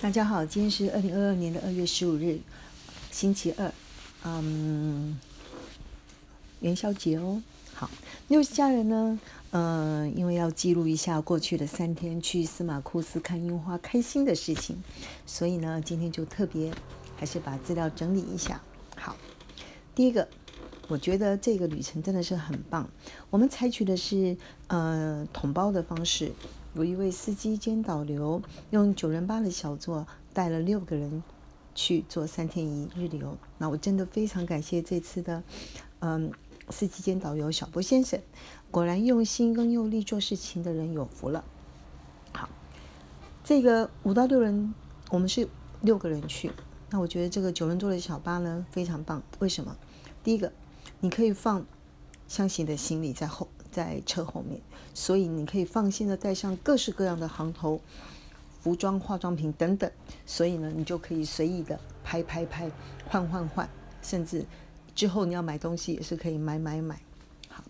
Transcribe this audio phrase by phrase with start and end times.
[0.00, 2.38] 大家好，今天是二零二二年的二月十五日，
[3.10, 3.72] 星期二，
[4.22, 5.18] 嗯，
[6.60, 7.42] 元宵节哦。
[7.74, 7.90] 好，
[8.28, 9.18] 六十家人呢，
[9.50, 14.80] 嗯，因为要记录一下过去的三天去司马库斯看樱花开心的事情，
[15.26, 16.72] 所以呢，今天就特别
[17.16, 18.60] 还是把资料整理一下。
[18.94, 19.16] 好，
[19.96, 20.28] 第一个，
[20.86, 22.88] 我觉得这个旅程真的是很棒。
[23.30, 24.36] 我们采取的是
[24.68, 26.30] 呃统包的方式。
[26.74, 31.22] 有一位司机兼导游，用九人八的小座带了六个人
[31.74, 33.36] 去做三天一日游。
[33.58, 35.42] 那我真的非常感谢这次的，
[36.00, 36.30] 嗯，
[36.70, 38.20] 司机兼导游小波先生。
[38.70, 41.42] 果然用心跟用力做事情的人有福了。
[42.32, 42.48] 好，
[43.42, 44.74] 这个五到六人，
[45.10, 45.48] 我们是
[45.80, 46.52] 六个人去。
[46.90, 49.22] 那我觉得这个九人座的小巴呢非常棒。
[49.38, 49.76] 为什么？
[50.22, 50.52] 第一个，
[51.00, 51.64] 你可以放
[52.26, 53.48] 箱型的行李在后。
[53.78, 54.60] 在车后面，
[54.92, 57.80] 所以你可以放心的带上各式各样的行头、
[58.60, 59.88] 服装、化妆品等等。
[60.26, 62.68] 所以呢，你就可以随意的拍拍拍、
[63.08, 63.70] 换换换，
[64.02, 64.44] 甚至
[64.96, 67.00] 之后你要买东西也是可以买买买。
[67.48, 67.62] 好，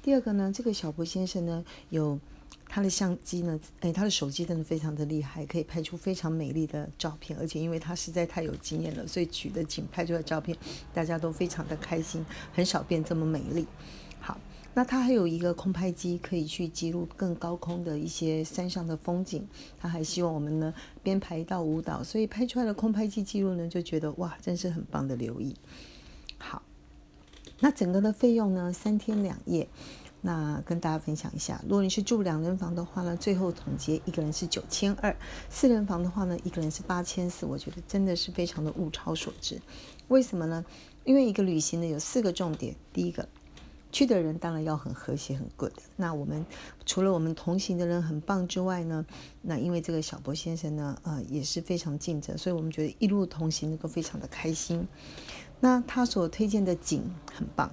[0.00, 2.18] 第二个呢，这个小博先生呢，有
[2.66, 7.38] 他的相机呢，哎，他的手机真的非常的厉害，可以拍出非常美丽的照片。
[7.38, 10.56] 而且因为他实在太有经验了，所以取的景拍出的照片，
[10.94, 12.24] 大家都非常的开心，
[12.54, 13.66] 很少变这么美丽。
[14.72, 19.46] 那它还有一个空拍机，可以去记录更高空的一些山上的风景。
[19.78, 25.56] 他还希望我们呢编排一道舞蹈，所以拍出来的空拍机记录呢，就觉得哇，真是很棒的留意。
[26.38, 26.62] 好，
[27.58, 29.68] 那整个的费用呢，三天两夜。
[30.22, 35.10] 那跟大家分享一下，如果你是住两人房的话呢，最后总结一个人是九千二；
[35.48, 37.46] 四人房的话呢，一个人是八千四。
[37.46, 39.58] 我觉得真的是非常的物超所值。
[40.08, 40.62] 为什么呢？
[41.04, 43.26] 因为一个旅行呢有四个重点，第一个。
[43.92, 45.72] 去的人当然要很和谐、很 good。
[45.96, 46.44] 那我们
[46.86, 49.04] 除了我们同行的人很棒之外呢，
[49.42, 54.86] 那因为这个小博先生呢，呃，也是非常尽责，所以我们觉得一路同行都非常的开心。
[55.60, 57.02] 那他所推荐的景
[57.34, 57.70] 很棒，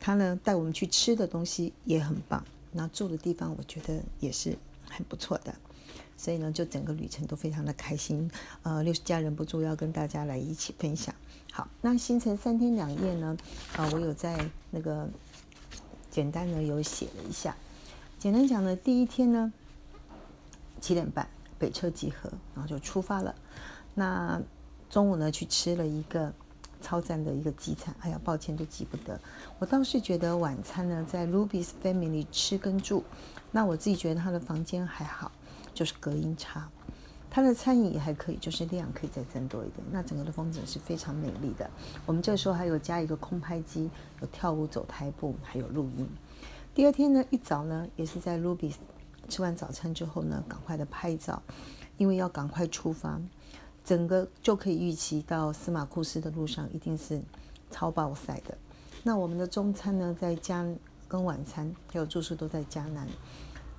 [0.00, 4.56] 他呢带我们去吃的东西也很棒，那住的地方我觉得也是
[4.98, 5.54] 很不错的。
[6.16, 8.28] 所以呢，就整个旅程都非常的开心。
[8.64, 11.14] 呃，六十家人不住，要跟大家来一起分享。
[11.52, 13.36] 好，那行程三天两夜呢？
[13.76, 15.08] 啊，我有在那个
[16.10, 17.56] 简单的有写了一下。
[18.18, 19.52] 简单讲呢，第一天呢，
[20.80, 23.32] 七点半北车集合，然后就出发了。
[23.94, 24.42] 那
[24.90, 26.34] 中午呢，去吃了一个
[26.80, 27.94] 超赞的一个鸡餐。
[28.00, 29.20] 哎呀，抱歉都记不得。
[29.58, 33.04] 我倒是觉得晚餐呢，在 Ruby's Family 吃跟住。
[33.50, 35.32] 那我自己觉得他的房间还好。
[35.74, 36.68] 就是隔音差，
[37.30, 39.86] 它的餐饮也还可以，就是量可以再增多一点。
[39.92, 41.70] 那整个的风景是非常美丽的。
[42.04, 43.88] 我们这时候还有加一个空拍机，
[44.20, 46.08] 有跳舞、走台步，还有录音。
[46.74, 48.74] 第二天呢，一早呢，也是在 Ruby
[49.28, 51.40] 吃完早餐之后呢，赶快的拍照，
[51.96, 53.20] 因为要赶快出发，
[53.88, 57.22] 整个就可以预期到司马库斯的路上一定是
[57.70, 58.54] 超暴晒的。
[59.02, 60.62] 那我们的中餐呢，在加
[61.08, 63.08] 跟晚餐还有住宿都在加南。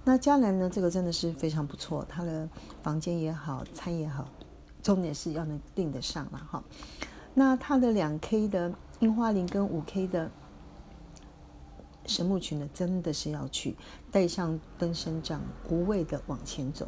[0.03, 0.67] 那加南呢？
[0.67, 2.49] 这个真的是非常不错，他的
[2.81, 4.27] 房间也好，餐也好，
[4.81, 6.63] 重点是要能订得上了哈。
[7.35, 10.31] 那他的两 K 的樱花林跟五 K 的
[12.07, 13.75] 神木群呢，真的是要去
[14.09, 15.39] 带上登山杖，
[15.69, 16.87] 无畏的往前走，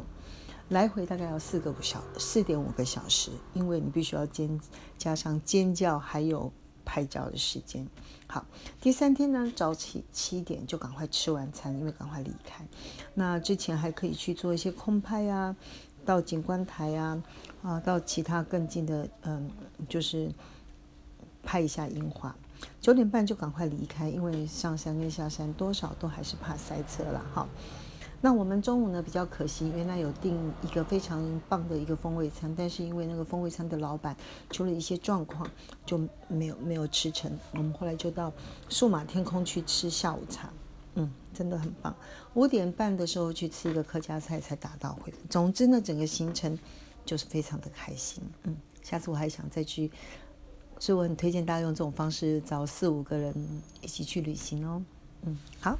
[0.72, 4.60] 来回大概要四个五小四点五个小时，因为你必须要尖
[4.98, 6.52] 加上尖叫还有。
[6.84, 7.86] 拍照的时间，
[8.26, 8.44] 好。
[8.80, 12.66] 第三天呢，早起七点就赶快吃完餐，因为赶快离开。
[13.14, 15.56] 那之前还可以去做一些空拍啊，
[16.04, 17.22] 到景观台啊，
[17.62, 19.48] 啊，到其他更近的，嗯，
[19.88, 20.28] 就是
[21.44, 22.34] 拍一下樱花。
[22.80, 27.48] 九点半就赶快离开，因为上山跟下山多少都还是怕塞车了，哈。
[28.24, 34.16] 那我们中午呢比较可惜，原来有订一个非常棒的一个风味餐，但是因为那个风味餐的老板
[34.48, 35.44] 出了一些状况，
[35.84, 37.36] 就没有没有吃成。
[37.52, 38.32] 我们后来就到
[38.68, 40.48] 数码天空去吃下午茶，
[40.94, 41.92] 嗯，真的很棒。
[42.34, 45.18] 五点半的时候去吃一个客家菜才打道回府。
[45.28, 46.56] 总之呢，整个行程
[47.04, 49.90] 就是非常的开心，嗯，下次我还想再去，
[50.78, 53.34] 所以我很推荐大家用这种方式找四五个人
[53.80, 54.80] 一起去旅行哦，
[55.22, 55.76] 嗯，好。